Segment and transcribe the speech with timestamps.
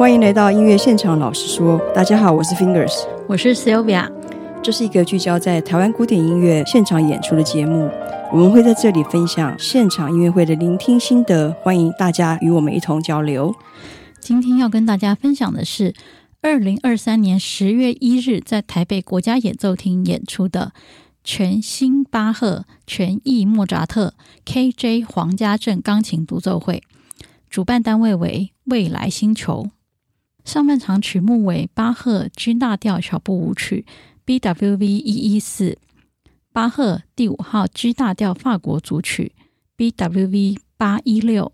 [0.00, 1.18] 欢迎来到音乐现场。
[1.18, 4.10] 老实说，大家好，我是 Fingers，我是 Sylvia。
[4.62, 7.86] 这是一个聚焦在台湾古典音乐现场演出的节目，
[8.32, 13.54] 我们会在这里分享现场音乐会的聆听心得，欢迎大家与我们一同交流。
[14.20, 15.94] 今天要跟大家分享的是
[16.40, 20.72] 二零二三年十月一日在台北国家演奏厅演出的
[21.22, 24.14] 全新巴赫全意莫扎特
[24.46, 26.82] KJ 黄家镇钢琴独奏会，
[27.50, 29.68] 主办单位为未来星球。
[30.50, 33.86] 上半场曲目为巴赫 G 大调小步舞曲
[34.26, 35.78] BWV 一一四，
[36.50, 39.32] 巴赫第五号 G 大调法国组曲
[39.76, 41.52] BWV 八一六，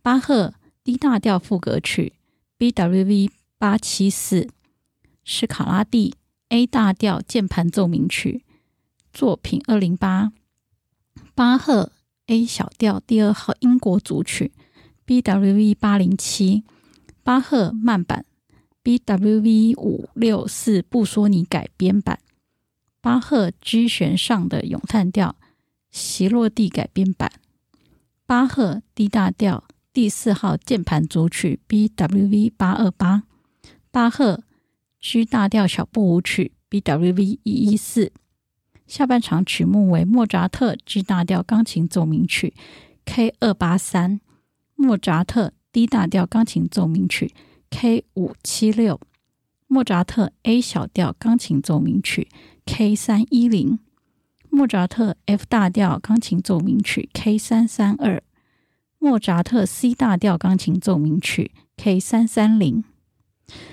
[0.00, 2.14] 巴赫 D 大调赋格曲
[2.58, 3.28] BWV
[3.58, 4.48] 八七四，
[5.22, 6.14] 史卡拉第
[6.48, 8.42] A 大调键盘奏鸣曲
[9.12, 10.32] 作品二零八，
[11.34, 11.92] 巴赫
[12.28, 14.52] A 小调第二号英国组曲
[15.06, 16.64] BWV 八零七。
[17.24, 18.26] 巴赫慢版
[18.84, 22.18] ，BWV 五六四布索尼改编版，
[23.00, 25.34] 巴赫 G 弦上的咏叹调，
[25.90, 27.32] 席洛蒂改编版，
[28.26, 33.22] 巴赫 D 大调第四号键盘组曲 BWV 八二八，
[33.90, 34.44] 巴赫
[35.00, 38.12] G 大调小步舞曲 BWV 一一四。
[38.86, 42.52] 下半场曲目为莫扎特 G 大调钢琴奏鸣曲
[43.06, 44.20] K 二八三，
[44.74, 45.54] 莫扎特。
[45.74, 47.34] D 大调钢琴奏鸣曲
[47.68, 49.00] K 五七六，
[49.66, 52.28] 莫扎特 A 小调钢琴奏鸣曲
[52.64, 53.80] K 三一零，
[54.50, 58.22] 莫扎特 F 大调钢琴奏鸣曲 K 三三二，
[59.00, 62.84] 莫扎特 C 大调钢琴奏鸣曲 K 三三零。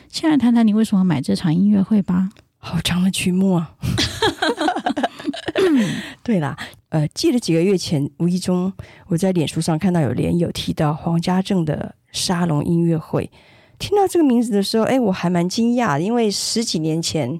[0.10, 2.32] 先来谈谈你为什么买这场音乐会吧。
[2.58, 3.76] 好长的曲目啊！
[6.24, 6.56] 对啦，
[6.90, 8.72] 呃，记得几个月前，无意中
[9.08, 13.32] 我在脸书上看到有连友提到黄家正的沙龙音乐会，
[13.80, 17.40] 听到这个名字的时候，哎，我还蛮惊讶，因为十几年前，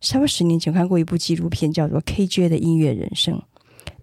[0.00, 3.34] 差不多十年前看过一部纪录片，叫做《KJ 的音乐人生》，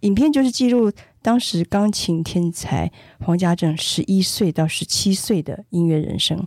[0.01, 0.91] 影片就是记录
[1.21, 2.91] 当时钢琴天才
[3.21, 6.45] 黄家正十一岁到十七岁的音乐人生。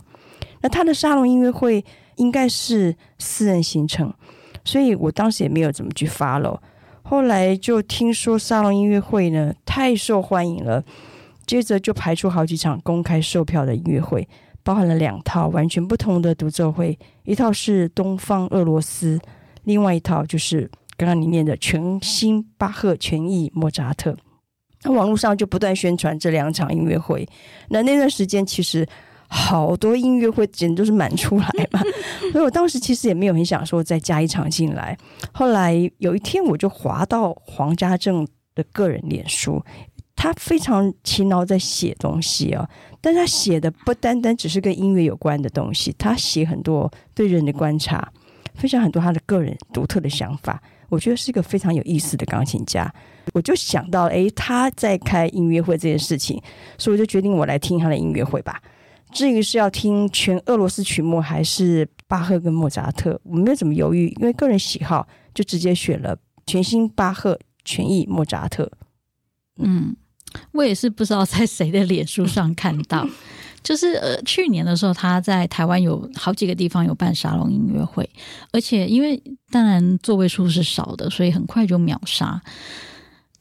[0.61, 1.83] 那他的沙龙音乐会
[2.17, 4.13] 应该是私人行程，
[4.63, 6.59] 所以我当时也没有怎么去 follow。
[7.11, 10.81] 后来就听说沙龙音乐会呢太受欢迎了，
[11.45, 14.25] 接着就排出好几场公开售票的音乐会，
[14.63, 19.19] 包含了两套完全不同的独奏会，一套是东方俄罗斯，
[19.65, 24.15] 另外一套就是刚刚你念的全新巴赫全意莫扎特。
[24.83, 27.27] 那网络上就不断宣传这两场音乐会，
[27.67, 28.87] 那那段时间其实。
[29.33, 31.79] 好多音乐会简直都是满出来嘛，
[32.33, 34.95] 所以我当时其实也没有很想说再加一场进来。
[35.31, 39.63] 后来有一天我就滑到黄家正的个人脸书，
[40.17, 42.69] 他非常勤劳在写东西啊，
[42.99, 48.11] 但他写的不单单只是跟音乐有关的东西，他写很多对人的观察，
[48.55, 50.61] 分享很多他的个人独特的想法。
[50.89, 52.93] 我觉得是一个非常有意思的钢琴家。
[53.33, 56.41] 我就想到，诶，他在开音乐会这件事情，
[56.77, 58.61] 所以我就决定我来听他的音乐会吧。
[59.11, 68.69] 至于是要听全俄罗斯曲目还是巴赫跟莫扎特，我没有怎么犹豫，因为个人喜好就直接选了全新巴赫全意莫扎特。
[69.57, 69.95] 嗯，
[70.53, 73.07] 我也是不知道在谁的脸书上看到，
[73.61, 78.09] 就是呃去年的时候他在台湾有好几个地方有办沙龙音乐会，
[78.51, 82.41] 而且因为当然座位数是少的，所以很快就秒杀。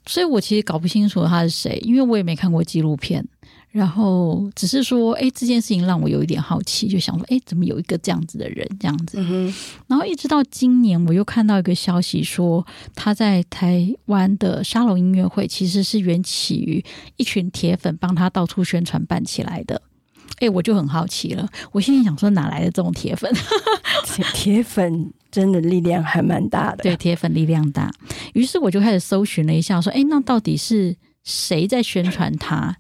[0.07, 3.25] 所以我其实搞不清楚他是谁，因为我也没看过纪录片。
[3.71, 9.17] 然后只是说，哎，这件事情让我有一点好奇，就想说，哎，怎么有一个这样子的人这样子？
[9.21, 9.55] 嗯。
[9.87, 12.67] 然后一直到今年，我又看到一个消息说，
[12.97, 16.85] 他在台湾的沙龙音乐会其实是缘起于
[17.17, 19.81] 一群铁粉帮他到处宣传办起来的。
[20.41, 23.33] 哎，我就很好奇了，我心里想说，哪来的这种铁粉？
[24.35, 26.83] 铁粉真的力量还蛮大的。
[26.83, 27.89] 对，铁粉力量大。
[28.35, 32.77] 于是我就开始搜寻了一下，说，哎，那到底是谁在宣传他？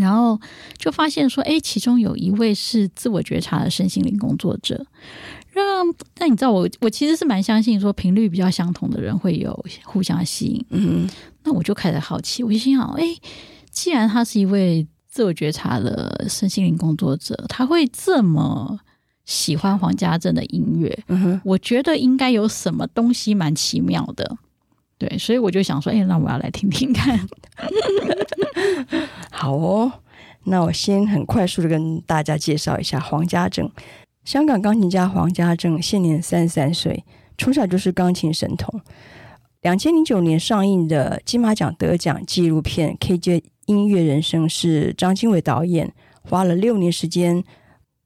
[0.00, 0.40] 然后
[0.76, 4.84] 就发现说，哎，其中有一位是自我觉察的身心灵工作者。
[5.50, 5.64] 让，
[6.14, 10.66] 但你知道我，我其实是蛮相信说，频率比较相同的人会有互相吸引。
[10.70, 11.08] 嗯，
[11.44, 13.04] 那我就开始好奇，我就心想，哎，
[13.70, 18.80] 既然他是一位自我觉察的身心灵工作者，他会这么
[19.24, 24.36] 喜欢黄家正的音乐，嗯哼，我觉得应该有什么东西蛮奇妙的。
[24.96, 27.18] 对，所以我就想说，哎，那我要来听听看。
[29.30, 29.92] 好哦，
[30.44, 33.70] 那我先很快速的跟大家介绍一下黄家正，
[34.24, 37.04] 香港钢琴家黄家正，现年三十三岁，
[37.36, 38.80] 从小就是钢琴神童。
[39.62, 45.92] 两千零九年上映的金马奖得奖纪录片《KJ 音乐人生》是张经纬导演
[46.22, 47.42] 花了六年时间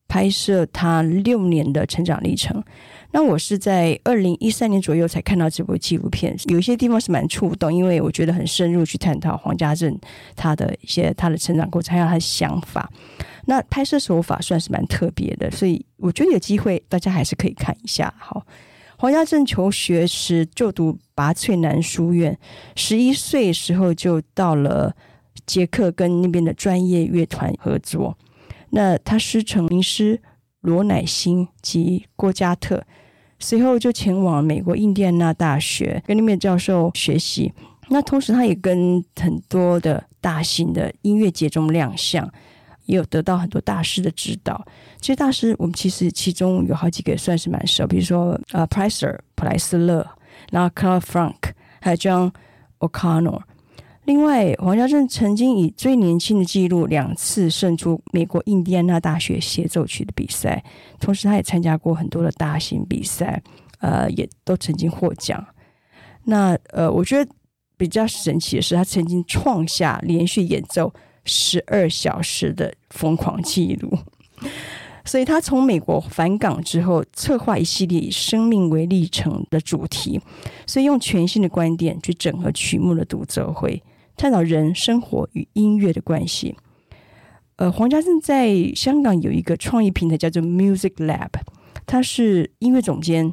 [0.07, 2.63] 拍摄他六年的成长历程。
[3.11, 9.99] 那我是在二零一三年左右才看到这部纪录片，有些地方是蛮触动，因为我觉得很深入去探讨黄家正
[10.37, 12.91] 他的一些他的成长过程，还有他的想法。
[13.47, 18.13] 那拍摄手法算是蛮特别的，所以我觉得有机会大家还是可以看一下。
[18.19, 18.45] 好，
[18.99, 22.39] 黄家正求学时就读拔萃男书院，
[22.77, 24.95] 十一岁时候就到了
[25.47, 28.19] 捷克跟那边的专业乐团合作。
[28.71, 30.21] 那他师承名师
[30.61, 32.83] 罗乃馨及郭嘉特。
[33.39, 37.53] 随后就前往美国印第安纳大学跟那边教授学习。
[37.89, 42.29] 那同时，他也跟很多的大型的音乐节中亮相，
[42.87, 44.63] 也有得到很多大师的指导。
[45.01, 50.07] 这些大师，我们其实其中有好几个算是蛮熟，比如说呃，Presser 普莱斯勒，
[50.51, 52.33] 然后 Carl Frank，还有 John
[52.81, 53.41] O'Connor。
[54.09, 60.65] 另外，黄家正曾经以最年轻的纪录两次胜出美国印第安纳大学协奏曲的比赛，
[60.99, 63.43] 同时他也参加过很多的大型比赛，
[63.81, 65.47] 呃，也都曾经获奖。
[66.25, 67.31] 那呃，我觉得
[67.77, 70.91] 比较神奇的是，他曾经创下连续演奏
[71.27, 73.93] 十二小时的疯狂纪录。
[75.05, 80.19] 所以他从美国返港之后，策划一系列以生命为历程的主题，
[80.67, 83.83] 所以用全新的观点去整合曲目的独奏会。
[84.19, 86.57] 探讨人生活与音乐的关系。
[87.57, 91.31] 呃，黄家正在香港有一个创意平台叫做 Music Lab，
[91.87, 93.33] 他是音乐总监。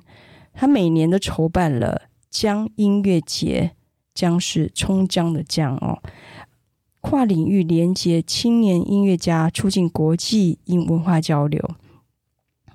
[0.54, 3.72] 他每年都筹办了江音乐节，
[4.14, 6.02] 江是冲江的江哦，
[7.02, 11.62] 跨领域连接青年音乐家，促进国际音文化交流。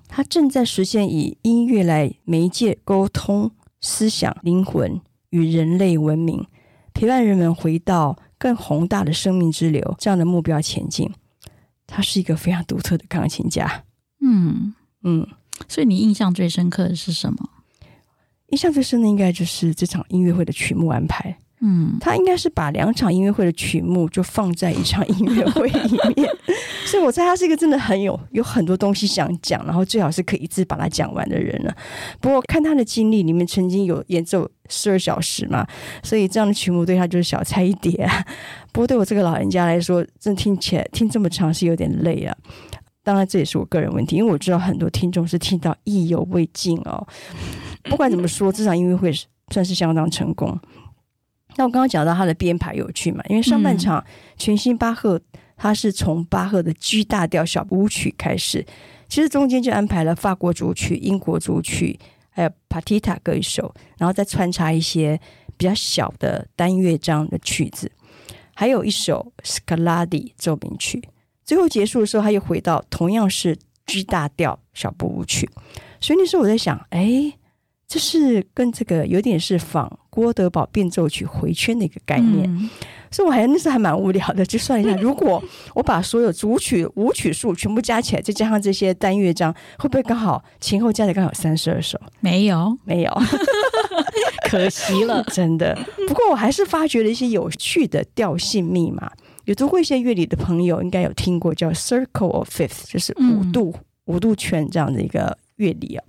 [0.09, 6.45] 他正在实现以音乐来媒介沟通思想、灵魂与人类文明。
[7.01, 11.11] 陪伴人们回到更宏大的生命之流这样的目标前进，
[11.87, 13.85] 他是一个非常独特的钢琴家。
[14.21, 15.27] 嗯嗯，
[15.67, 17.39] 所以你印象最深刻的是什么？
[18.49, 21.39] 印象最深的应该就是这场音乐会的曲目安排。
[21.63, 26.29] 嗯，他应该是把两场音乐会的曲目就放在一场音乐会里面，
[26.87, 31.77] 所以我猜他是一个真的很有有很多东西想讲，然后最好是可以一次把它讲完的人了。
[32.19, 35.67] 不过看他的经历里面，曾经有演奏十二小时嘛，
[36.03, 38.25] 所以这样的曲目对他就是小菜一碟啊。
[38.73, 42.35] 不过对我这个老人家来说，真听起来听这么长是有点累啊。
[43.05, 47.07] 当然这也是我个人问题，因为我知道很多听众是听到意犹未尽哦。
[47.85, 49.13] 不管怎么说，这场音乐会
[49.53, 50.59] 算是相当成功。
[51.57, 54.05] 那我刚刚讲到他的编排有趣嘛，因为上半场
[54.37, 55.21] 全新巴赫，
[55.57, 58.65] 他是从巴赫的 G 大调小步舞曲开始，
[59.09, 61.99] 其实中间就安排了法国组曲、英国组曲，
[62.31, 65.21] 还有 Partita 各一首，然后再穿插一些
[65.57, 67.91] 比较小的单乐章的曲子，
[68.55, 71.03] 还有一首 Scarlatti 奏鸣曲。
[71.45, 75.51] 最后结束的时候，他又回到同样是 G 大调小步舞曲，
[76.01, 77.33] 所以那时候我在想，哎。
[77.93, 82.69] 这是跟这个有点是仿郭德宝变奏曲回圈的一个概念，嗯、
[83.11, 85.43] 所以我还那时候还蛮无聊的，就算一下，如果
[85.75, 91.99] 我把所有主曲舞曲数全部加起来，再加上这些单乐章，会不会刚好前后加起来刚好三十二首？
[92.21, 93.23] 没有，没有，
[94.51, 95.79] 可惜了，真的。
[96.09, 99.11] 不过我还是发掘了一些有趣的调性密码。
[99.45, 105.39] 有读过一些乐理的朋友，应该有听过叫 Circle of Fifth，就是五度、嗯、五度圈这样的一个。
[105.61, 106.03] 乐理啊，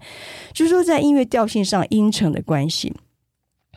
[0.54, 2.96] 就是说在音乐调性上音程的关系，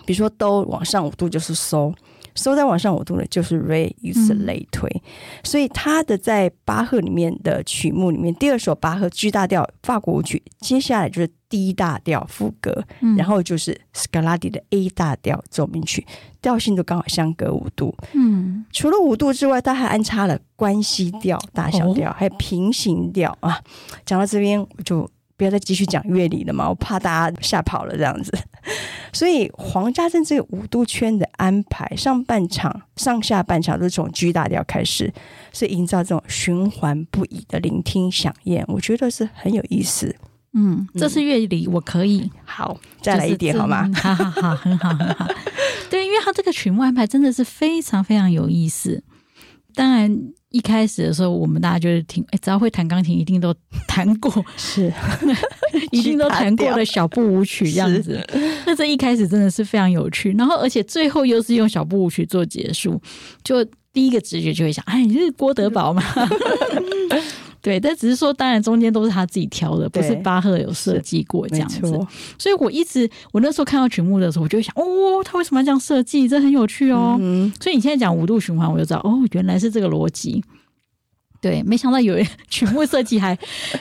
[0.04, 1.94] 比如说哆往上五度就是嗦，
[2.34, 4.88] 嗦再往上五度呢就是瑞，以此类推。
[4.88, 5.00] 嗯、
[5.44, 16.06] 所以他的在巴赫里面的曲目里面，第二首巴赫 G 大调法国舞曲，接下来就是 D 大调副歌，嗯、然后就是 Scarlatti 的 A 大调奏鸣曲，
[16.42, 17.94] 调性都刚好相隔五度。
[18.12, 23.61] 嗯，除了五度之外，他还安插了关系调、大小调，还有平行调啊。
[24.04, 25.08] 讲到这边我就。
[25.44, 28.32] 不要再继续讲乐理了嘛，我怕大家吓跑了这样子。
[29.12, 35.12] 所以黄家正这个五度圈的安排，上半场、上下半场都是从 G 大调开始，
[35.52, 40.16] 是营造这种循环不已的聆听响宴，我觉得是很有意思。
[40.54, 42.30] 嗯，这是乐理，我可以。
[42.46, 43.90] 好，再来一点好吗？
[43.94, 45.28] 好好 好，很好很好。
[45.90, 49.04] 对，因为他这个曲目安排真的是非常非常有意思。
[49.74, 50.32] 当然。
[50.54, 53.52] 一开始的时候，我们大家就是听，哎，只要会弹钢琴，一定都
[53.88, 54.92] 弹过，是，
[55.90, 58.25] 一定都弹过的小步舞曲这样子。
[58.64, 63.02] 那这一开始真的是非常有趣，然后而且最后又是用小步舞曲做结束，
[63.42, 66.00] 就第一个直觉就会想，哎，你是郭德宝吗？
[67.64, 71.80] 对，但只是说，当然中间都是他自己挑的，不是巴赫有设计过这样子。
[72.38, 76.28] 所以我一直，我那时候看到曲目的时候，我就会想，哦，他为什么要这样设计？
[76.28, 77.16] 这很有趣哦。
[77.18, 80.44] 嗯、所以你现在讲五度循环，我就知道，哦，原来是这个逻辑。
[81.40, 83.38] 对，没想到有 曲目设计还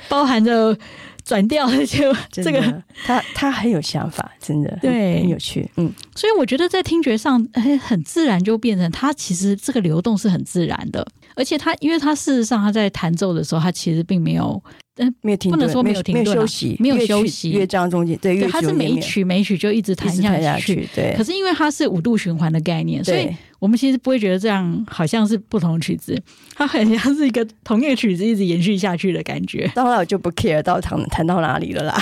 [0.07, 0.77] 包含着。
[1.23, 14.61] 转调就 这个，他他很有想法，真的对，很有趣，嗯，所以我觉得在听觉上很很自然就变成他其实这个流动是很自然的，而且他因为他事实上他在弹奏的时候，他其实并没有。
[14.97, 17.51] 嗯，没有停顿，不能说没有停顿，没有休息，没有休息。
[17.51, 21.15] 乐章中间，对，它是每一曲每一曲就一直弹下去，对。
[21.17, 26.21] 可是因为它是五度循环的概念，所以我们其实不会觉得这样好像是不同曲子，
[26.55, 29.67] 它很像是一个同一个曲子一直延续下去的感觉。
[29.73, 31.97] 到后来我就不 care 到弹弹到哪里了啦，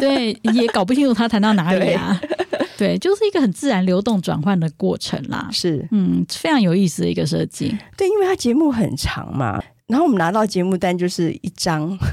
[0.00, 2.20] 对，也搞不清楚它弹到哪里啊。
[2.78, 5.48] 对，就是一个很自然流动转换的过程啦。
[5.50, 7.74] 是，嗯，非常有意思的一个设计。
[7.96, 11.98] 对，因为它节目很长嘛，然后我们拿到节目单就是一张。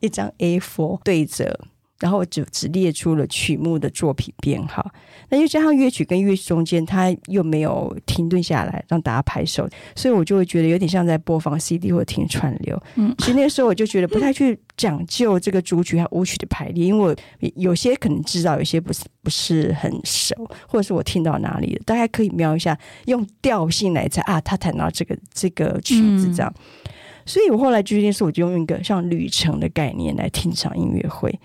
[0.00, 1.58] 一张 A4 对折，
[1.98, 4.86] 然后就只列出了曲目的作品编号。
[5.30, 9.66] 那又加上乐曲跟乐曲中间，它又没有停顿下来让大家拍手，
[9.96, 12.78] 所以我就会觉得有点像在播放 CD 或听串流。
[12.96, 17.16] 嗯，其实那个时候我就觉得不太去讲究这个主曲和舞曲的排列，因为我
[17.54, 20.34] 有些可能知道，有些不是不是很熟，
[20.68, 26.52] 或者是我听到哪里了，大家可以瞄一下，用调性来猜啊，他弹到这个这个曲子这样。
[26.58, 26.90] 嗯
[27.26, 31.38] 所以我后来决定是，我就用一个像旅程的概念来听场音乐会。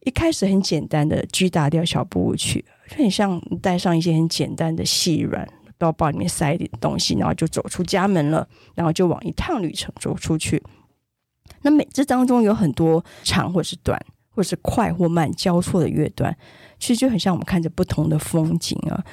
[0.00, 5.46] 一开始很简单的 G 大调小步舞曲，就很像带上一些很简单的细软，
[5.76, 10.62] 包包里面塞一点东西，然后就走出家门了，然后就往一趟旅程走出去。
[11.62, 14.00] 那每这当中有很多长或是短，
[14.30, 16.36] 或是快或慢交错的乐段，
[16.78, 19.04] 其实就很像我们看着不同的风景啊。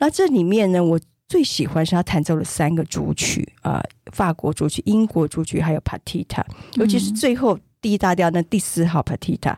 [0.00, 0.98] 那这里面呢，我。
[1.32, 9.56] 最喜欢是他弹奏了三个主曲啊、呃，法国主曲、英国主曲，还有 Partita，尤其是最后第一大调那第四号 Partita，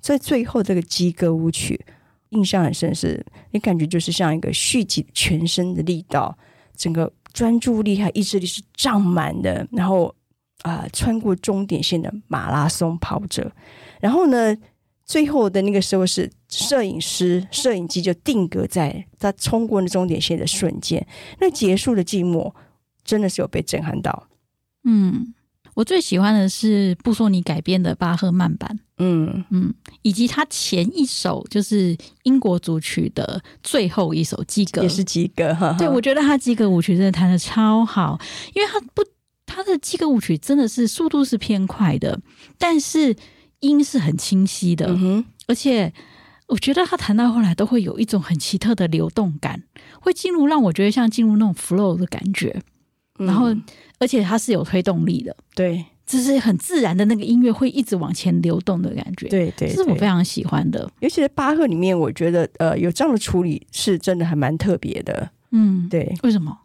[0.00, 1.84] 在最后这个鸡歌舞曲，
[2.28, 6.38] 印象很深是，是你感觉就是像一个蓄积全身的力道，
[6.76, 10.14] 整个专注力还意志力是胀满的，然后
[10.62, 13.50] 啊、呃，穿过终点线的马拉松跑者，
[14.00, 14.56] 然后呢，
[15.04, 16.30] 最后的那个时候是。
[16.48, 21.04] 摄影师、摄影机就定格在他冲过那终点线的瞬间，
[21.40, 22.52] 那结束的寂寞
[23.04, 24.28] 真的是有被震撼到。
[24.84, 25.34] 嗯，
[25.74, 35.74] 我最喜欢的是布索尼改编的巴赫慢版，嗯嗯，以及他前一首就是英国组曲的最后一首击歌，也是击歌哈。
[35.76, 38.16] 对，我觉得他击歌舞曲真的弹的超好，
[38.54, 39.02] 因为他不，
[39.44, 42.20] 他的击歌舞曲真的是速度是偏快的，
[42.56, 43.16] 但是
[43.60, 45.92] 音是很清晰的，嗯，而且。
[46.48, 49.62] 我觉得他弹到后来都会有一种很奇特的流动感，
[50.00, 52.62] 会进入让我觉得像进入那种 flow 的感觉，
[53.18, 53.54] 然后
[53.98, 60.88] 而且它是有推动力的，对，就是很自然的那个音乐会一直往前流动的感觉，对对，这是我非常喜欢的。
[61.00, 66.56] 尤其是巴赫里面，我觉得呃有这样的处理是真的还蛮特别的，嗯，对，为什么？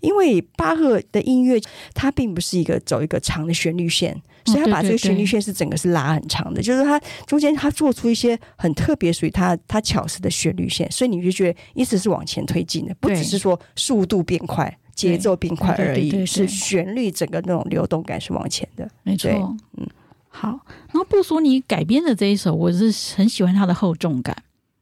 [0.00, 1.60] 因为巴赫的音乐，
[1.94, 18.88] 它并不是一个走一个长的旋律线，所以他把这个旋律线是整个是拉很长的，就是他中间他做出一些很特别属于他他巧思的旋律线，所以你就觉得一直是往前推进的，不只是说速度变快、节奏变快而已，是旋律整个那种流动感是往前的。
[19.02, 19.30] 没错，
[19.76, 19.86] 嗯，
[20.28, 20.48] 好。
[20.92, 24.36] 然后布索尼改编的这一首，我是很喜欢它的厚重感。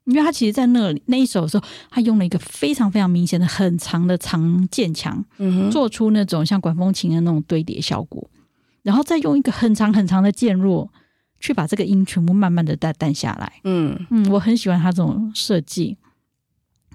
[0.04, 8.28] 因为他其实，在那里那一首的时候，他用了一个非常非常明显的很长的长渐强，嗯哼，做出那种像管风琴的那种堆叠效果，
[8.82, 10.90] 然后再用一个很长很长的渐弱，
[11.38, 13.60] 去把这个音全部慢慢的淡淡下来。
[13.62, 15.96] 嗯嗯，我很喜欢他这种设计。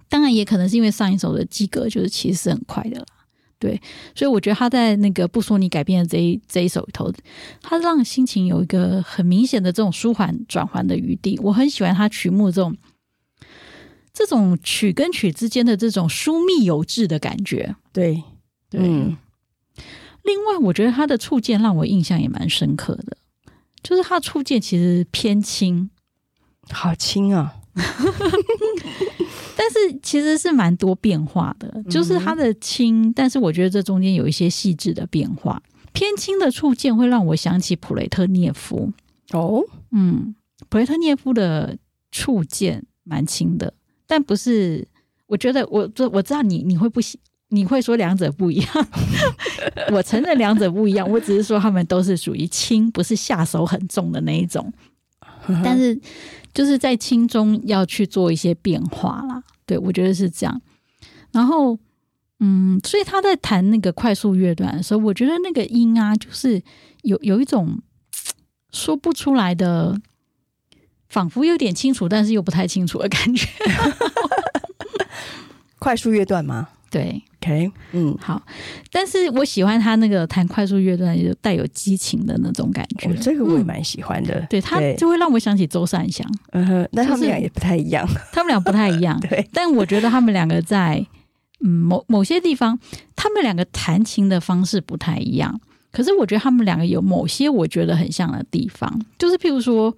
[0.10, 3.06] 当然，也可能是因为上一首的击歌就是其实是很快的啦，
[3.58, 3.82] 对，
[4.16, 7.10] 所以我觉得他在那个不说你改编的这一这一首里头，
[7.62, 11.40] 他让心情有一个很明显的这种舒缓转换的余地。
[11.42, 12.76] 我很喜欢他曲目这种。
[14.18, 18.24] 这种曲跟曲之间的这种疏密有致的感觉，对，
[18.68, 18.82] 对。
[18.82, 19.16] 嗯、
[20.24, 23.16] 另外，我觉得他的触键让我印象也蛮深刻的，
[23.84, 25.92] 就是他的触键其实偏轻，
[26.72, 27.58] 好轻啊！
[29.56, 35.62] 但是其实是蛮多变化的，就是它的轻，但是我觉得这中间有一些细致的变化。
[35.94, 38.92] 偏轻的触键会让我想起普雷特涅夫
[39.32, 40.36] 哦，嗯，
[40.70, 41.78] 普雷特涅夫的
[42.12, 43.74] 触键蛮轻的。
[44.08, 44.88] 但不是，
[45.26, 48.88] 我觉得我这我知道你你会不喜，你会说两者不一样。
[49.92, 54.72] 我承认两者不一样，我只是说他们都是属于轻，不是下手很重的那一种。
[55.64, 56.00] 但是
[56.54, 59.44] 就是在轻中要去做一些变化啦。
[59.66, 60.62] 对，我觉得是这样。
[61.32, 61.78] 然后，
[62.40, 66.62] 嗯，所以他在弹那个快速乐段的时候，我觉得那个音啊，就是
[67.04, 67.82] 有有一种
[68.72, 70.00] 说不出来的。
[71.10, 73.48] 仿佛有点清楚，但是又不太清楚的感觉。
[75.80, 76.68] 快速乐段吗？
[76.90, 78.42] 对，OK，嗯，好，
[78.92, 84.36] 但是我喜欢他那个弹快速乐段，就带有激情的那种感觉，哦、这个我也蛮喜欢的。
[84.36, 89.20] 嗯、对他就会让我想起周善祥，嗯哼，但他们俩也不太一样， 他们俩不太一样。
[89.30, 91.06] 对，但我觉得他们两个在
[91.60, 92.80] 嗯某某些地方，
[93.16, 95.60] 他们两个弹琴的方式不太一样。
[95.92, 99.94] 可是我觉得他们两个有某些我觉得很像的地方，就是譬如说，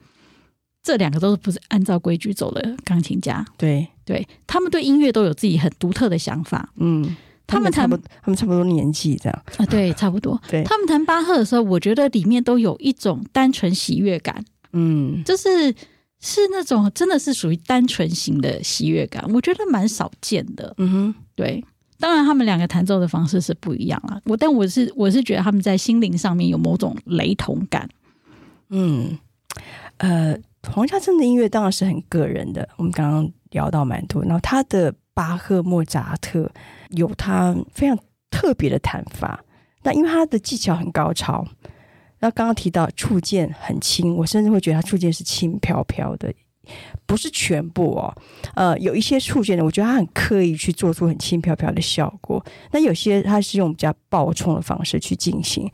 [0.89, 3.87] 这两个都是不是按照规矩走的钢琴家，对。
[4.03, 7.15] 对，他们对音乐都有自己很独特的想法，嗯，
[7.45, 9.43] 他们弹，他们差不多年纪这样。
[9.57, 14.43] 啊，对，差不多， 对，他们弹巴赫的时候，我觉得里面都有一种单纯喜悦感，
[14.73, 15.71] 嗯，就是
[16.19, 21.63] 是那种真的是属于单纯型的喜悦感，我觉得蛮少见的，嗯哼，对。
[21.99, 24.19] 当然，他们两个弹奏的方式是不一样啊。
[24.25, 27.87] 我但我是我是觉得他们在心灵上面有某种雷同感。
[28.69, 29.19] 嗯，
[29.97, 30.35] 呃，
[30.67, 32.67] 黄家正的音乐当然是很个人的。
[32.77, 36.51] 我们刚刚聊到蛮多，然后他的巴赫、莫扎特
[36.89, 37.97] 有他非常
[38.29, 39.43] 特别的弹法。
[39.83, 41.45] 那因为他的技巧很高超，
[42.19, 46.33] 那刚刚提到触键很轻，我甚至会觉得他触键是轻飘飘的。
[47.07, 48.13] 不是全部哦，
[48.53, 52.45] 呃，有一些触键的，我觉得他很刻意去做出很轻飘飘的效果。
[52.71, 55.67] 那有些他是用比较爆冲的方式去进行，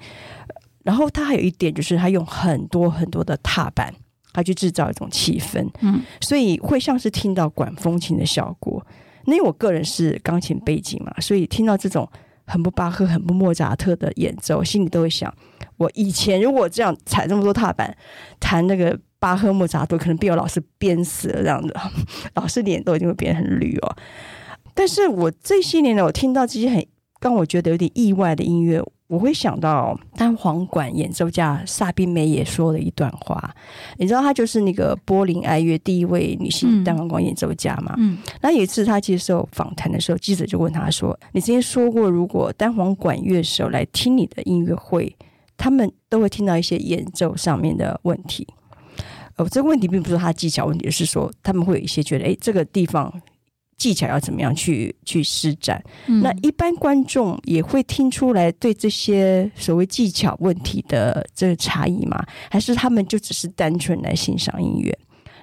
[0.83, 3.93] 然后他还有一点就是他用很多很多的踏板，
[4.35, 8.85] 他去制造一种气氛，嗯，所以会像是听到管风琴的效果。
[9.25, 12.07] 那因为我个人是钢琴背景嘛，所以听到这种
[12.45, 15.33] 很不巴赫、很不莫扎特的演奏，心里都会想：
[15.77, 17.95] 我以前如果这样踩这么多踏板，
[18.39, 18.99] 弹那个。
[19.17, 21.73] 巴赫、莫扎特可能被我老师鞭死了，这样的
[22.35, 23.95] 老师脸都已经会变很绿哦。
[24.75, 26.85] 但是我这些年呢，我听到这些很
[27.25, 33.51] 让我觉得有点意外的音乐，我会想到单簧管演奏家萨宾梅也说了一段话。
[33.97, 37.95] 你知道，她就是那个柏林爱乐第一位女性单簧管演奏家嘛？
[37.97, 38.19] 嗯。
[38.41, 45.15] 那有一次她接受访谈的时候，记者就问她说：“你之前说过，如果单簧管乐手来听你的音乐会，
[45.57, 48.47] 他们都会听到一些演奏上面的问题。”
[49.37, 53.11] 哦，这个问题并不是他技巧问题，而是说他们会有一些觉得，哎，这个地方
[53.77, 55.83] 技巧要怎么样去去施展。
[56.07, 56.21] 嗯。
[56.21, 62.23] 那一般观众也会听出来对这些所谓技巧问题的这个差异吗？
[62.49, 64.97] 还是他们就只是单纯来欣赏音乐？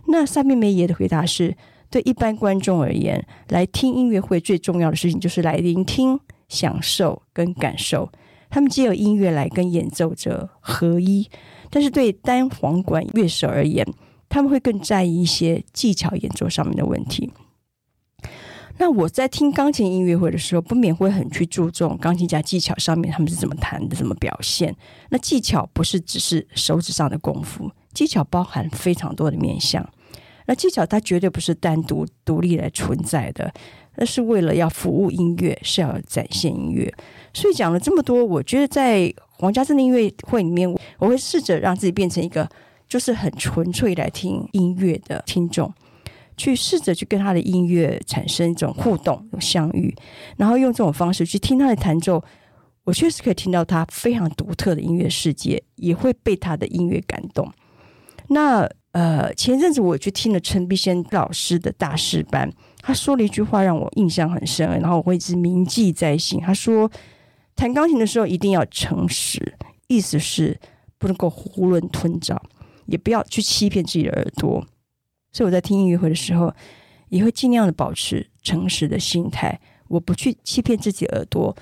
[0.09, 1.57] 那萨米梅耶的回答是：
[1.91, 6.19] 对一般观众而言，来听音乐会最重要的事情就是来聆听、
[6.49, 8.11] 享受跟感受。
[8.51, 11.29] 他们借由音乐来跟演奏者合一。
[11.71, 13.87] 但是对单簧管乐手而言，
[14.29, 17.33] 他们会更在意一些技巧演奏上面的问题。
[18.83, 24.75] 那我在听钢琴音乐会的时候，不免会很去注重钢琴家技巧上面他们是怎么弹的、怎么表现。
[25.11, 29.89] 那技巧不是只是手指上的功夫，技巧包含非常多的面向。
[30.47, 33.55] 那技巧它绝对不是单独独立来存在的，
[33.99, 36.93] 那是为了要服务音乐，是要展现音乐。
[37.33, 40.69] 所以讲了这么多，我觉得在黄家正的音乐会里面，
[40.99, 42.51] 我会试着让自己变成一个
[42.89, 45.73] 就是很纯粹来听音乐的听众，
[46.37, 49.95] 去试着去跟他的音乐产生一种互动、有相遇，
[50.37, 52.23] 然后用这种方式去听他的弹奏，
[52.85, 57.51] 我确实可以听到他非常独特的音乐世界，也会被他的音乐感动。
[58.29, 66.41] 那呃，前阵子我去听了陈碧仙老师的大师班，他说了一句话让我印象很深，然后我会一直铭记在心。
[66.41, 66.91] 他说。
[67.55, 69.55] 弹钢琴的时候一定要诚实，
[69.87, 70.59] 意思是
[70.97, 72.43] 不能够囫囵吞枣，
[72.87, 74.67] 也不要去欺骗自己的耳朵。
[75.33, 76.53] 所以我在听音乐会的时候，
[77.09, 81.57] 也会尽量的保持诚实的心态，我不去欺骗自己耳朵。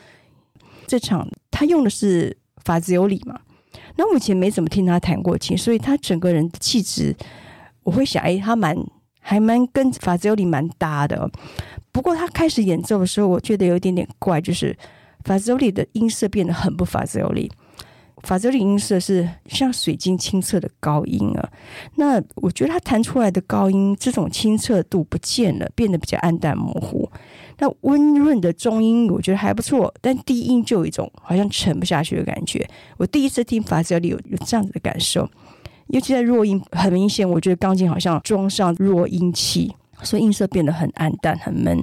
[0.86, 3.40] 这场他用的是法兹尤里嘛，
[3.96, 7.16] 那我以前没怎么听他弹过琴，所以他整个人的气质，
[7.84, 8.76] 我会想，哎，他蛮
[9.20, 11.30] 还蛮跟法兹尤里蛮搭的。
[11.92, 14.76] 不过他开始演奏的时候，我觉得有一点点怪，就是。
[15.22, 17.52] 法兹尤里的音色变得很不法兹尤里，
[18.22, 21.50] 法兹尤里音色是像水晶清澈的高音啊。
[21.96, 27.10] 那我觉得他弹出来的高音，这种清澈度不见了，变得比较暗淡模糊。
[27.58, 32.66] 那温润的中音，我觉得还不错，但低音就有一种好像沉不下去的感觉。
[32.96, 35.28] 我第一次听法兹尤里有有这样子的感受，
[35.88, 41.82] 尤其在弱音，很明显，我觉得钢琴好像装上弱音器，所以音色变得很暗淡、很闷。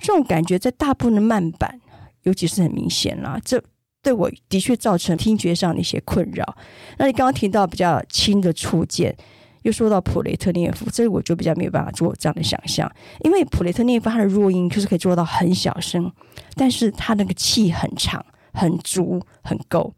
[0.00, 1.80] 这种感觉在大部分的慢板。
[2.24, 3.62] 尤其是很明显啦，这
[4.04, 6.56] 对我的确造成听觉上的一些困扰。
[6.98, 9.16] 那你刚刚提到比较轻的触键，
[9.62, 12.88] 又说到普雷特涅夫，这个我就比较没有办法做这样的想象，
[13.22, 16.12] 因为普雷特涅夫他的弱音就是可以做到很小声，
[16.54, 19.94] 但是他那个气很长、很足、很够。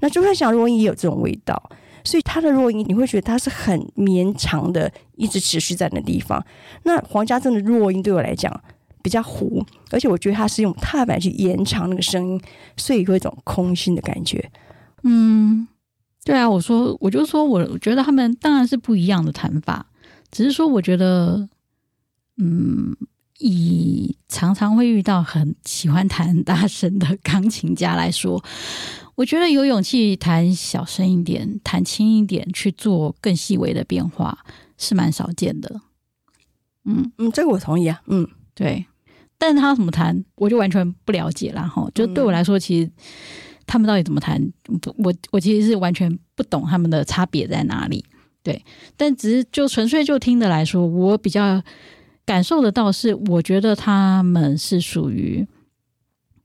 [0.00, 1.70] 那周善祥弱音也有这种味道，
[2.02, 6.44] 所以他的弱音你会觉得他是很绵长的，一直持续在那地方。
[6.82, 8.60] 那黄家正的弱音对我来讲。
[9.04, 9.62] 比较糊，
[9.92, 12.40] 而且我觉得他是用踏板去延长那个声音，
[12.76, 14.50] 所以有一种空心的感觉。
[15.02, 15.68] 嗯，
[16.24, 19.86] 对啊，我说我就说我觉得他们当然是不一样的弹法，
[20.30, 21.48] 只是说我觉得，
[22.38, 22.96] 嗯。
[23.40, 28.42] 以常常会遇到很喜欢弹很大声的钢琴家来说，
[29.16, 34.38] 我觉得有勇气弹小声一点、弹轻一点，去做更细微的变化
[34.78, 35.80] 是蛮少见的。
[36.84, 38.00] 嗯嗯，这个我同意啊。
[38.06, 38.86] 嗯，对。
[39.38, 41.88] 但是他怎么弹，我就完全不了解了哈。
[41.94, 42.90] 就对我来说，其实
[43.66, 44.40] 他们到底怎么弹，
[44.96, 48.04] 我我其实是完全不懂他们的差别在哪里。
[48.42, 48.64] 对，
[48.96, 51.62] 但只是就纯粹就听的来说，我比较。
[52.26, 55.46] 感受得到是，我觉得他们是属于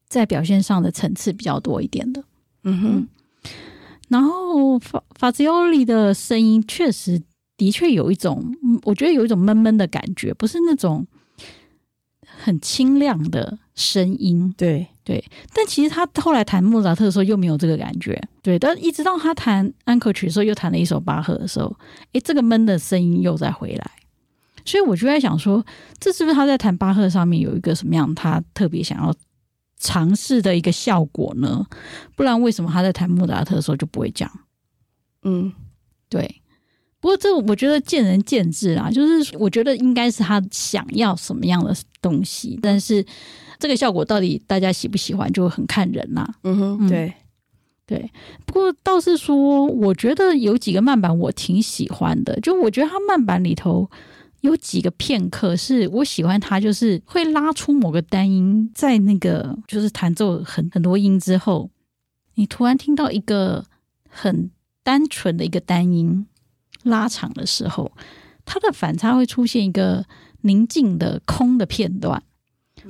[0.10, 2.21] 在表现上的层次比较多一点的。
[2.63, 3.08] 嗯哼，
[4.10, 7.21] 然后法法兹尤里的声音确实
[7.56, 11.08] 的确有一种，我觉得有一种闷闷的感觉，不是那种
[12.41, 14.54] 很清亮的声音。
[14.58, 15.23] 对对，
[15.54, 18.21] 但其实他后来弹莫扎特的时候又没有这个感觉。
[18.41, 21.75] 对，但一直到他弹安可曲的时候，又弹了一首巴赫的时候，
[22.13, 23.91] 诶，这个闷的声音又再回来。
[24.65, 25.65] 所以我就在想说，
[25.99, 29.13] 这是不是他在弹巴赫上面有一个什么样他特别想要
[29.78, 31.65] 尝试的一个效果呢？
[32.15, 34.32] 不然为什么他在弹莫扎特的时候就不会这样？
[35.23, 35.52] 嗯，
[36.08, 36.38] 对。
[37.00, 43.06] 不过这我觉得见仁见智啦，就是我觉得应该是他想要什么样的东西，但是
[43.58, 46.36] 这个效果到底大家喜不喜欢，就很看人啦。
[46.44, 47.14] 嗯哼，对、嗯、
[47.86, 48.12] 对。
[48.46, 53.90] 不过倒是说，我觉得有几个慢板我挺喜欢的，就我觉得他慢板里头。
[54.42, 61.70] 有几个片刻是我喜欢他，就是会拉出某个单音，在那个就是弹奏很很多音之后，
[62.36, 63.66] 你突然听到一个
[64.08, 64.50] 很
[64.82, 66.26] 单纯的一个单音
[66.84, 67.92] 拉长的时候，
[68.46, 70.06] 它的反差会出现一个
[70.42, 72.24] 宁静的空的片段。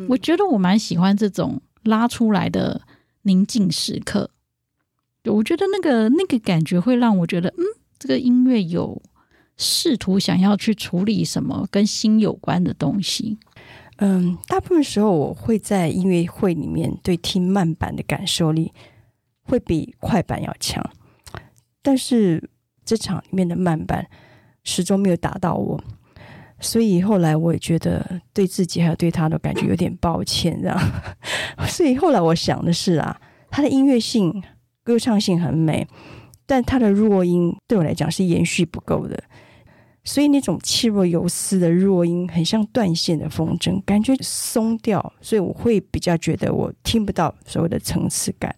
[0.07, 2.81] 我觉得我蛮喜欢这种拉出来的
[3.23, 4.31] 宁静时刻。
[5.25, 7.63] 我觉得那个那个感觉会让我觉得，嗯，
[7.97, 9.01] 这个音乐有。
[9.61, 13.37] 试图想要去处理什么跟心有关的东西。
[13.97, 18.71] 嗯，大部分时候我会在音乐会里面对听慢板的感受力
[19.41, 20.81] 会比快板要强，
[21.81, 22.49] 但是
[22.89, 24.03] 这场里面的慢板
[24.63, 25.79] 始终没有打到我，
[26.59, 30.75] 所以后来我也觉得对自己还有对他的感觉有点抱歉，这样。
[31.69, 33.21] 所以后来我想的是啊，
[33.51, 34.41] 他的音乐性、
[34.83, 35.87] 歌唱性很美，
[36.47, 39.23] 但他的弱音对我来讲是延续不够的。
[40.03, 48.55] 所以那种气若游丝的弱音，很像断线的风筝，感觉松掉，所以我会比较觉得我听不到所谓的层次感。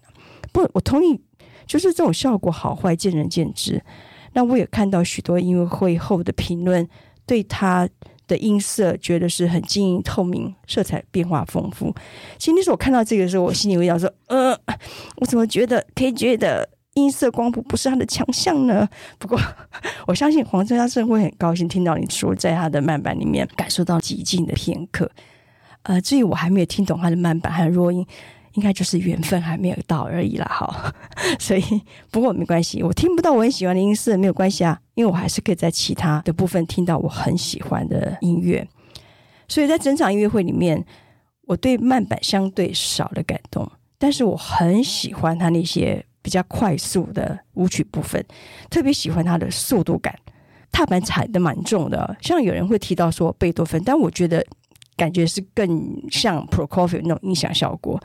[0.52, 1.20] 不，我同意，
[1.66, 3.84] 就是这种效果好坏见仁见智。
[4.32, 6.88] 那我也看到许多音乐会后的评论，
[7.26, 7.88] 对他
[8.26, 11.94] 的音色觉得是很晶莹透明，色彩变化丰富。
[12.38, 14.56] 其实那时候我看到这个时候，我心里会想说：呃，
[15.16, 16.68] 我怎么觉得可以觉得？
[16.94, 18.86] 音色光谱不是他的强项呢。
[19.18, 19.40] 不过，
[20.06, 25.10] 我相信黄先生会很高兴听到你说，在他的慢板里面感受到极静的片刻。
[25.84, 28.06] 呃，至于我还没有听懂他的慢板还有弱音，
[28.54, 30.46] 应该就是缘分还没有到而已啦。
[30.50, 30.92] 好，
[31.38, 31.62] 所以
[32.10, 38.66] 不过没关系，我听不到我很喜欢的音色没有关系啊，因为我还是可以在其他的部分听到我很喜欢的音乐。
[39.48, 40.84] 所以在整场音乐会里面，
[41.46, 46.04] 我对慢板相对少了感动，但是我很喜欢他那些。
[46.24, 48.24] 比较快速的舞曲部分，
[48.70, 50.16] 特别喜欢它的速度感。
[50.70, 54.46] 踏板踩得蛮重的，像有人会提到说贝多芬，但我觉得
[54.96, 58.00] 感觉是更像 Prokofiev 那种音响效果。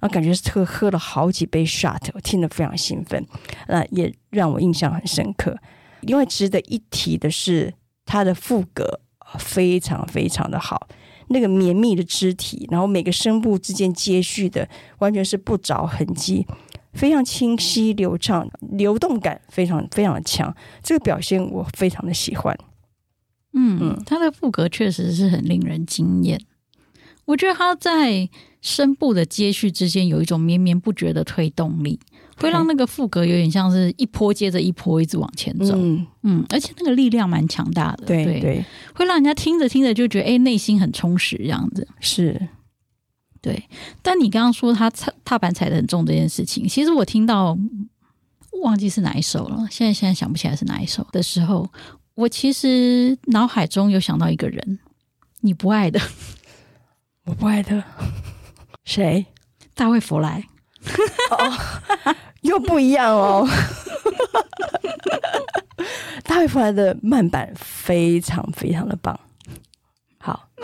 [0.00, 3.24] 然后感觉是喝喝了好几杯 shot，我听得非常兴奋，
[3.68, 5.56] 那也让我印象很深刻。
[6.00, 7.74] 另外值得一提的是，
[8.06, 9.00] 他的副歌
[9.38, 10.88] 非常非常的好，
[11.28, 16.46] 那个绵密的肢体，然后每个声部之间接续的，完全是不着痕迹。
[16.92, 22.58] 非常清晰流畅，流动感非常非常的强，这个表现我非常的喜欢。
[23.52, 26.40] 嗯嗯，他的副歌确实是很令人惊艳。
[27.30, 28.28] 我觉得他在
[28.60, 31.98] 声部的接续之间有一种绵绵不绝的推动力，
[32.36, 35.74] 会让那个副歌有点像是一波接着一波一直往前走。
[35.76, 38.64] 嗯嗯，而且那个力量蛮强大的，对对，对，
[38.94, 41.86] 会让人家听着听着就觉得哎，内心很充实这样子。
[42.00, 42.48] 是。
[43.42, 43.62] 对，
[44.02, 47.56] 但你刚刚说他踏踏板踩的很重这件事情，其实我听到
[48.62, 51.66] 忘记是哪一首了，现在现在想不起来是哪一首的时候，
[52.16, 54.78] 我其实脑海中有想到一个人，
[55.40, 55.98] 你不爱的，
[57.24, 57.82] 我不爱的，
[58.84, 59.26] 谁？
[59.74, 60.44] 大卫弗莱，
[61.30, 63.48] 哦， 又不一样哦。
[66.24, 69.18] 大卫弗莱的慢板非常非常的棒，
[70.18, 70.48] 好。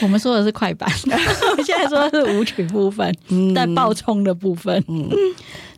[0.00, 0.88] 我们说的是快板，
[1.56, 3.12] 我现在说的是舞曲部分，
[3.54, 4.82] 带、嗯、爆冲的部分。
[4.88, 5.08] 嗯，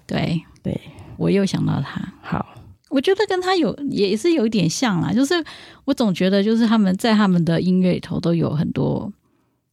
[0.06, 0.78] 对对，
[1.16, 2.00] 我又想到他。
[2.22, 2.53] 好，
[2.94, 5.34] 我觉得跟他有也是有一点像啦，就是
[5.84, 9.12] 我总觉得就是他们在他们的音乐里头都有很多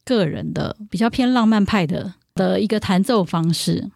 [0.04, 3.88] 个人的比较偏浪漫派的的一个弹奏方式。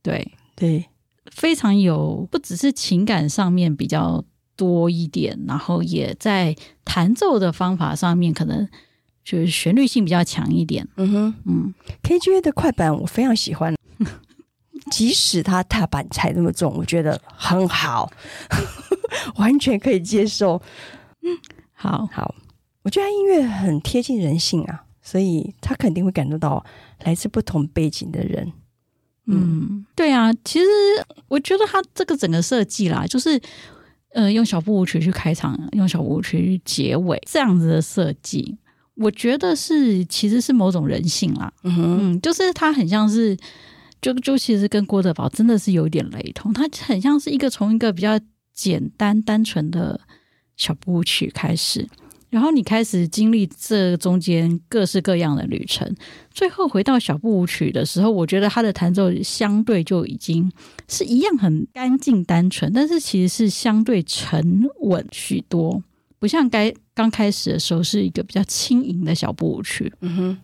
[0.00, 0.84] 对对，
[1.32, 8.68] 非常有，不只是情感上面比较多一点，然后也在弹奏的方法上面可能。
[9.24, 13.74] 就是旋律性比较强一点，嗯哼，嗯，KGA 的快板我非常喜欢，
[14.90, 18.10] 即使它踏板踩那么重，我觉得很好，
[19.36, 20.60] 完全可以接受。
[21.22, 21.36] 嗯，
[21.72, 22.34] 好好，
[22.82, 26.64] 我觉得音乐很贴近人性啊，所以他肯定会感受到
[27.04, 28.52] 来自不同背景的人。
[29.26, 30.66] 嗯，嗯对啊，其实
[31.28, 33.40] 我觉得他这个整个设计啦，就是
[34.14, 38.56] 呃，用小步舞曲去开场，用小步舞曲去结尾，这样子的设计。
[38.94, 43.36] 我觉得是，其实是某种人性啦，嗯，就是他很像是，
[44.00, 48.18] 就就其实跟郭德宝真的是有点雷同，他很像是一个从一个比较
[48.52, 50.00] 简单单纯的
[50.56, 51.88] 小步舞曲开始，
[52.30, 55.94] 然后你开始经历这中间各式各样的旅程，
[56.30, 60.50] 最后回到小步舞曲的时候，我觉得他的弹奏相对就已经
[60.88, 65.82] 是一样很干净单纯，但是其实是相对沉稳许多。
[66.20, 70.38] 不像该刚开始的时候是一个比较轻盈的小步舞曲，嗯哼，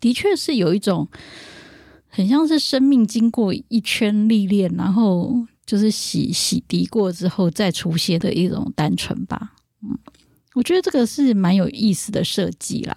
[0.00, 1.06] 的确是有一种
[2.10, 9.54] 很像是生命经过一圈历练，然后就是洗洗涤过之后再出现的一种单纯吧。
[9.82, 9.98] 嗯，
[10.54, 12.96] 我觉得这个是蛮有意思的设计啦。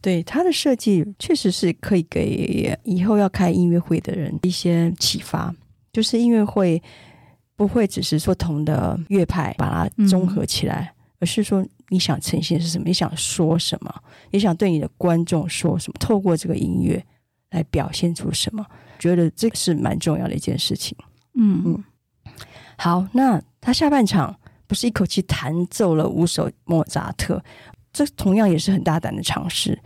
[0.00, 5.54] 对，它的设计确实是可以给以后要开音乐会的人一些启发，
[5.92, 6.82] 就是音乐会。
[7.56, 13.94] 不会只是说同的乐派把它综合起来，而是说你想呈现是什么，你想说什么，
[14.32, 17.00] 你想对你的观众说什么，透过这个音乐
[17.54, 18.66] 来表现出什么，
[18.98, 20.94] 觉得这个是蛮重要的一件事情。
[21.34, 21.84] 嗯嗯，
[22.76, 27.42] 好，那他下半场不是一口气弹奏了五首莫扎特，
[27.92, 29.80] 这同样也是很大胆的尝试。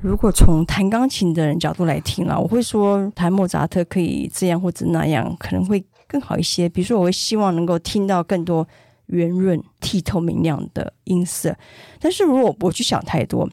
[0.00, 5.84] 如果从弹钢琴的人角度来听啊，我会说弹莫扎特可以这样或者那样，可能会。
[6.10, 8.66] 更好一些，比如说，我会希望能够听到更多
[9.08, 11.54] 圆润、剔透、明亮的音色。
[12.00, 13.46] 但是如果我去想太多，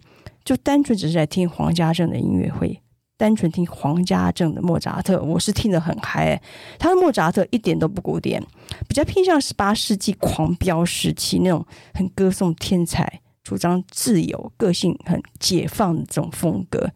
[0.45, 2.81] 就单纯只是在听黄家正的音乐会，
[3.17, 6.41] 单纯听黄家正的莫扎特，我是听得很嗨。
[6.77, 8.43] 他的莫扎特一点都不古典，
[8.87, 16.91] 比较偏向十八世纪狂飙时期那种很歌颂天才、主张自由、个性很解放的这种风格，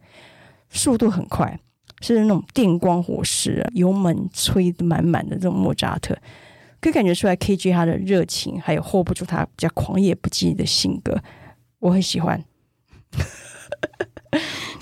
[0.68, 1.58] 速度很快。
[2.02, 6.16] 是那种电光火石、油门吹得满满的这种莫扎特，
[6.80, 11.22] 可以感觉出来 KG 他的热情，还有 hold 不住他比较狂野不羁的性格，
[11.78, 12.42] 我很喜欢。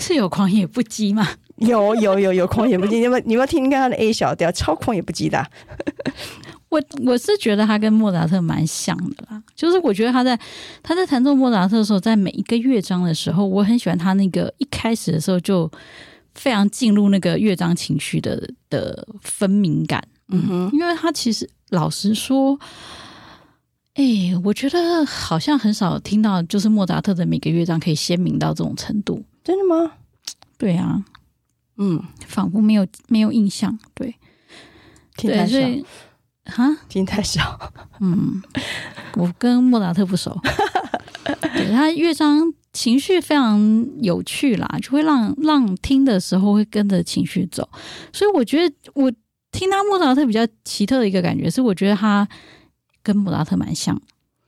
[0.08, 1.28] 是有狂野不羁吗？
[1.58, 5.46] 有有有有狂野不羁， 你们你们听听看他的 A 小调，超狂野不羁的。
[6.70, 10.38] 我我是觉得他跟莫扎特蛮像的啦，就是我觉得他在
[10.82, 15.70] 他在弹奏莫扎特的时候，在每一个乐章的时候，我很喜欢他那个一开始的时候就。
[16.34, 22.56] 非常进入那个乐章情绪的的分明感，嗯哼，因为他其实老实说，
[23.94, 29.92] 哎、欸，我觉得好像很少听到，就是莫扎特的每个乐章可以鲜明到这种程度，真的吗？
[30.58, 31.02] 对啊，
[31.78, 34.14] 嗯，仿佛没有没有印象，对，
[35.16, 35.58] 听太少，
[36.44, 38.42] 哈，听太少，嗯，
[39.16, 40.38] 我跟莫扎特不熟，
[41.56, 42.52] 对他乐章。
[42.74, 43.58] 情绪非常
[44.02, 47.66] 有趣啦，就会让让听的时候会跟着情绪走，
[48.12, 49.10] 所以我觉得我
[49.50, 52.28] 听他莫扎特比较奇特的一个感觉是，我觉得他
[53.02, 53.98] 跟莫扎特蛮像。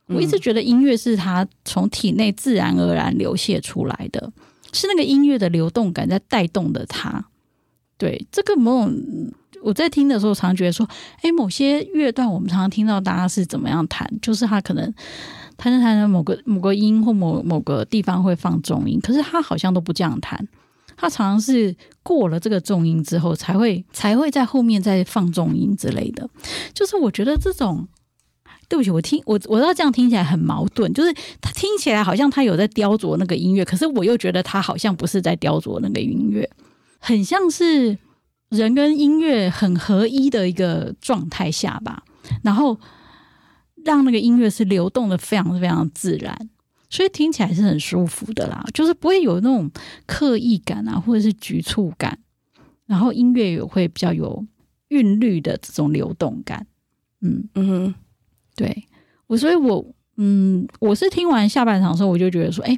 [0.05, 4.31] 我一直觉得音乐是他从体内自然而然流泻出来的，
[4.73, 7.25] 是那个音乐的流动感在带动的他。
[7.97, 9.31] 对，这个某种
[9.61, 10.87] 我在听的时候，常常觉得说，
[11.21, 14.93] 诶，某些乐段我们常常听到大家是怎么样弹，就是他可能。
[15.57, 20.47] 弹着弹着，某个某个音或某某个地方会放重音，可是他好像都不这样弹，
[20.97, 26.27] 他常常是过了这个重音之后，才会才会在后面再放重音之类的。
[26.73, 27.87] 就是我觉得这种，
[28.71, 36.49] 对不起，我听我我知道这样听起来很矛盾，就是他听起来好像他有在雕琢那个音乐，可是我又觉得他好像不是在雕琢那个音乐，
[36.97, 37.97] 很像是
[38.47, 42.03] 人跟音乐很合一的一个状态下吧，
[42.41, 42.79] 然后。
[43.83, 46.37] 让那个音乐是流动的，非常非常自然，
[46.87, 49.71] 所以听起来是很舒服的啦，就是不会有那种
[50.05, 52.19] 刻意感啊，或者是局促感，
[52.85, 54.45] 然后音乐也会比较有
[54.89, 56.67] 韵律的这种流动感。
[57.21, 57.95] 嗯嗯，
[58.61, 58.87] 对
[59.27, 59.85] 我，所以我
[60.17, 62.77] 嗯，我是听完下半场的时候，我就觉得说，哎，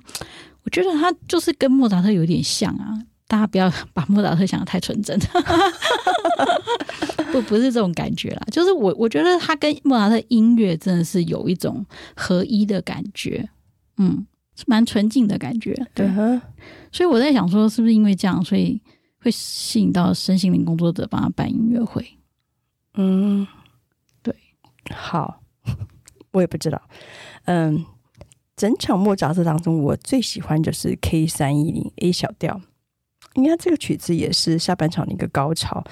[0.63, 3.01] 我觉得他就是跟莫扎特有点像啊。
[3.25, 5.17] 大家不要把莫扎特想的太纯真，
[7.31, 8.43] 不不是这种感觉啦。
[8.51, 11.83] 就是我我觉得他跟莫扎特音乐真的是有一种
[12.15, 13.49] 合一的感觉，
[13.97, 15.73] 嗯，是蛮纯净的感觉。
[15.95, 16.07] 对，
[16.91, 18.79] 所以我在想说，是不是因为这样，所以
[19.19, 22.05] 会吸引到身心灵工作者帮他办音乐会？
[22.95, 23.47] 嗯，
[24.21, 24.35] 对，
[24.93, 25.41] 好，
[26.31, 26.81] 我也不知道。
[27.45, 27.85] 嗯，
[28.55, 32.61] 整场莫扎特当中，我最喜欢就是 K 三一零 A 小调。
[33.35, 35.83] 应该这个曲子也是下半场的一个高潮，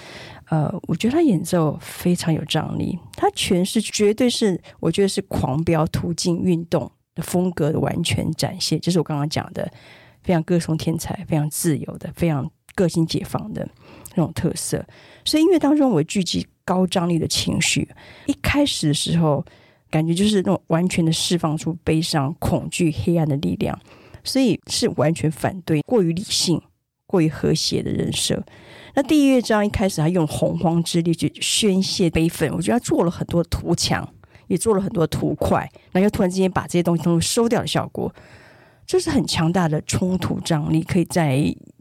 [0.49, 9.67] 呃，我觉得他演奏非常有张力，他诠释绝对是我觉得是狂飙突进运动的风格的完全展现，就是我刚刚讲的
[10.21, 13.67] 非常歌颂天才、非常自由的、非常个性解放的
[14.13, 14.85] 那种特色。
[15.25, 17.89] 所以音乐当中我聚集高张力的情绪，
[18.27, 19.43] 一开始的时候
[19.91, 23.79] 感觉就是那种完全的释放出悲伤、恐惧、黑暗的力量，
[24.23, 26.59] 所以是完全反对过于理性。
[27.05, 28.41] 过于和谐的人设。
[28.95, 34.07] 那第一乐章一开始，他用洪荒之力去宣泄悲愤，我觉得他做了很多图强，
[34.47, 38.09] 也做了很多图快，然后又突然之间把这些东西都收掉的效果，
[38.87, 40.81] 就是很强大的冲突张力。
[40.83, 41.35] 可以在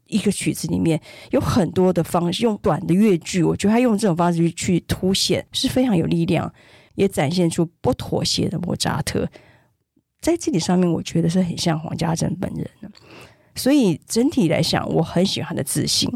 [0.07, 6.53] 一个曲子里面有很多的方式，用短的乐句，我觉得他用这种方式去去凸显是非常有力量，
[6.95, 9.29] 也展现出不妥协的莫扎特。
[10.21, 12.91] 在这里上面，我觉得是很像黄家珍本人的。
[13.55, 16.11] 所以整体来讲，我很喜欢的自信，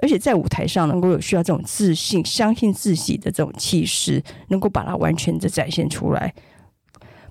[0.00, 6.32] 而且在舞台上能够有需要这种自信、相信自己的这种气势，能够把它完全的展现出来。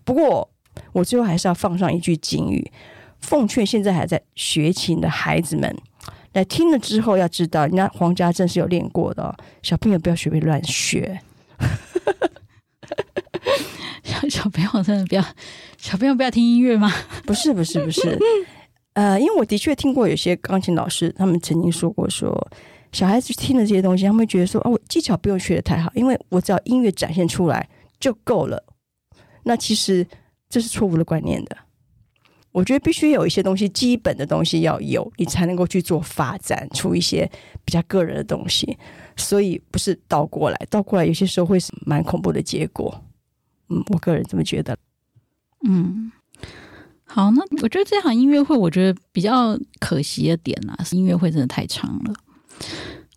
[0.03, 0.49] 不过，
[0.91, 2.71] 我最后还是要放上一句警语，
[3.19, 5.75] 奉劝现在还在学琴的孩子们，
[6.33, 11.21] 来听了之后要知道，人家黄家正是有练过的，哦小朋友不要随便乱学。
[14.31, 15.25] 小朋友真的不要，
[15.77, 16.89] 小朋友不要听音乐吗？
[17.25, 18.17] 不是，不是，不是。
[18.93, 22.33] 呃，因为我的确听过有些钢琴老师，他们曾经说过说，
[22.93, 28.63] 小孩子听了这些东西，他们会觉得说，啊，我技巧不用学得太好，因为我只要音乐展现出来就够了。
[29.43, 30.07] 那其实
[30.49, 31.57] 这是错误的观念的。
[32.53, 37.29] 我觉得必须有一些东西，基本的东西要有，你才能够去做发展出一些
[37.63, 38.77] 比较个人的东西。
[39.15, 42.93] 所以不是倒过来，倒过来有些时候会是蛮恐怖的结果。
[43.71, 44.77] 嗯，我个人这么觉得。
[45.67, 46.11] 嗯。
[47.05, 52.13] 好，那我觉得这场音乐会，我觉得比较可惜的点啊，是音乐会真的太长了。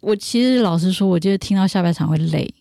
[0.01, 2.55] 我其实老实说，我觉得听到下半场会累。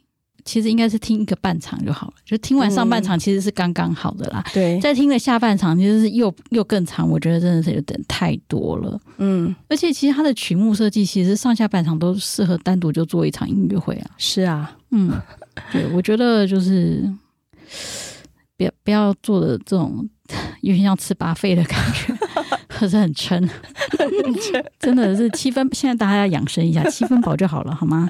[0.46, 4.44] 其实应该是听一个半场就好了，就听完上半场其实是刚刚好的啦。
[4.54, 7.10] 对、嗯，再听了下半场，其实是又又更长。
[7.10, 9.00] 我觉得真的是有点太多了。
[9.20, 14.12] 嗯，而且其实它的曲目设计，其实上下半场都适合单独就做一场音乐会啊。
[14.18, 15.14] 是啊，嗯，
[15.72, 17.10] 对，我觉得就是
[18.58, 20.10] 不要不要做的这种。
[20.62, 22.16] 有点像吃 buffet 的感觉，
[22.68, 23.48] 可是很撑，
[24.80, 25.68] 真的是七分。
[25.74, 28.10] 现在大家要养生一下，七分饱就好了，好吗？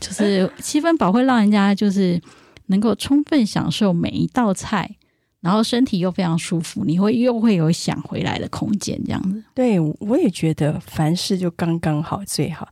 [0.00, 2.20] 就是七分饱会让人家就是
[2.66, 4.96] 能够充分享受每一道菜，
[5.40, 9.42] 然后身体又非常舒服，你会又会有想回来的空间，这样子。
[9.54, 12.68] 对，我也觉得凡事就刚刚好最好。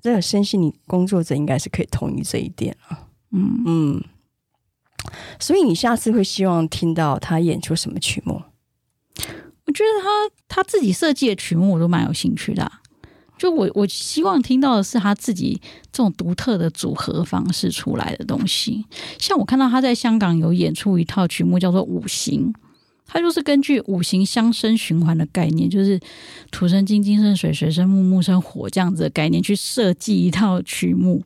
[0.00, 3.06] 这个身心你工作者应该是可以同意这一点啊。
[3.30, 4.04] 嗯嗯。
[5.38, 8.42] 所以你下次会希望听到他演出什么曲目？
[9.64, 10.08] 我觉得他
[10.48, 12.70] 他自己设计的曲目我都蛮有兴趣的。
[13.38, 15.60] 就我我希望听到的是他自己
[15.90, 18.84] 这种独特的组合方式出来的东西。
[19.18, 22.54] 像我看到他在香港有演出一套曲目叫做五行，
[23.04, 25.98] 他就是根据五行相生循环的概念，就是
[26.52, 31.24] 土生金、金生水、水生木、木生火这样子的概念去设计一套曲目。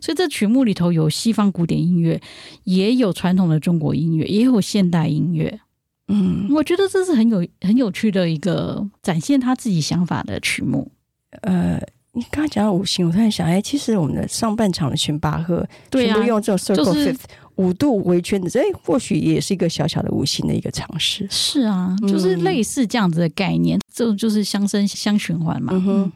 [0.00, 2.20] 所以这曲目里头有西方古典音乐，
[2.64, 5.60] 也有传统的中国音乐，也有现代音乐。
[6.08, 10.90] 嗯，我觉得这是很有很有趣的一个展现他自己想法的曲目。
[11.42, 11.80] 呃，
[12.12, 17.20] 你刚刚讲到五行，我突然想，哎，其实我们的上半场的全巴赫，对啊，全部用这种 circle fifth
[17.54, 21.24] 五度围圈的，这或许也是一个小小的五行的一个尝试。
[21.30, 25.72] 是啊，就是类似这样子的概念，嗯、这种就是相生相循环嘛。
[25.72, 26.12] 嗯哼。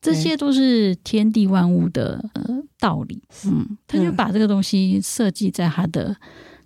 [0.00, 2.44] 这些都是天地万物的呃
[2.78, 6.16] 道理，嗯，他就把这个东西设计在他的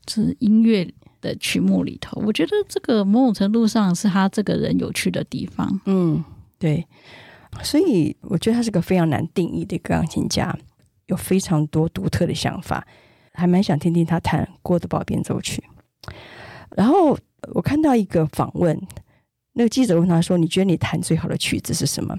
[0.04, 0.86] 就是音乐
[1.20, 2.20] 的曲目里头。
[2.26, 6.22] 我觉得这个某种程度上是他这个人有趣的地方，嗯，
[6.58, 6.86] 对。
[7.62, 10.58] 所以我觉得他是个非常难定义的一个钢琴家，
[11.06, 12.86] 有非常多独特的想法，
[13.34, 15.62] 还蛮想听听他弹《郭德堡变奏曲》。
[16.74, 17.18] 然后
[17.52, 18.80] 我看到一个访问，
[19.52, 22.16] 那个记者问他说：“你觉得你弹最好的曲子是什么？”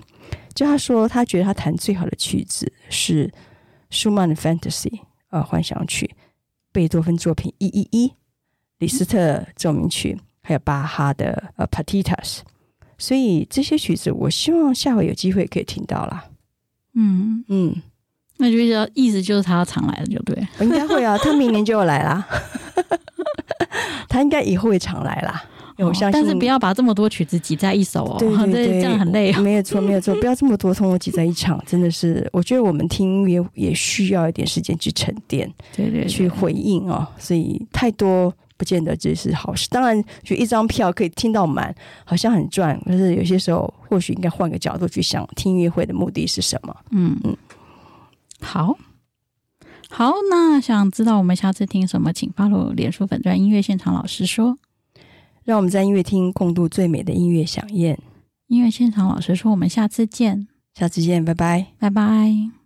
[0.54, 3.32] 就他说，他觉得他弹最好的曲子是
[3.89, 4.89] 舒曼的《Fantasy》
[5.30, 6.16] 呃幻想曲，
[6.72, 8.14] 贝多芬作品一一一，
[8.78, 12.16] 李斯特奏鸣曲，还有巴哈的呃《Partitas》。
[12.97, 16.26] 所以这些曲子，我希望下回有机会可以听到啦。
[16.93, 17.82] 嗯嗯，
[18.38, 20.47] 那就要意思就是他要常来了，就对。
[20.62, 22.28] 应该会啊，他明年就要来啦。
[24.08, 25.43] 他应该以后会常来啦。
[25.78, 29.32] 我相信，但是不要把这么多曲子挤在一首哦，对 对对，这样很累。
[29.34, 37.07] 没有错，没有错，不要这么多通通挤在一场，真的是，我觉得我们听音乐也需要一点时间去沉淀，对对，去回应哦。
[37.17, 39.67] 所以太多不见得这是好事。
[39.69, 41.74] 当然，就一张票可以听到满，
[42.05, 42.80] 好像很赚。
[42.86, 46.76] 可是有些时候，或许应该换个角度去想，听音乐会的目的是什么？
[46.91, 47.36] 嗯嗯，
[48.41, 48.78] 好。
[49.89, 54.57] 好，那想知道我们下次听什么，请 follow 脸书粉专音乐现场老师说，
[55.44, 57.98] 让我们在音乐厅共度最美的音乐飨宴。
[58.48, 62.62] 音乐现场老师说，我们下次见，下次见，拜拜，拜拜。